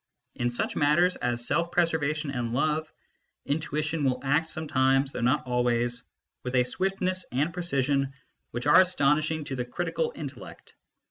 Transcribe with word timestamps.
In 0.33 0.49
such 0.49 0.75
matters 0.75 1.15
as 1.17 1.45
self 1.45 1.69
preservation 1.71 2.31
and 2.31 2.55
love, 2.55 2.91
intuition 3.45 4.03
will 4.03 4.19
act 4.23 4.49
sometimes 4.49 5.11
(though 5.11 5.21
not 5.21 5.45
always) 5.45 6.01
with 6.41 6.55
a 6.55 6.63
swiftness 6.63 7.23
and 7.31 7.53
precision 7.53 8.11
which 8.49 8.65
are 8.65 8.81
astonishing 8.81 9.43
to 9.43 9.55
the 9.55 9.63
critical 9.63 10.11
intellect. 10.15 10.73